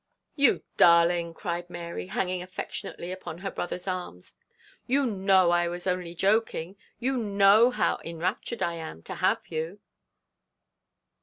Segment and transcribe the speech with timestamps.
[0.35, 4.19] 'You darling,' cried Mary, hanging affectionately upon her brother's arm.
[4.87, 9.79] 'You know I was only joking, you know how enraptured I am to have you.'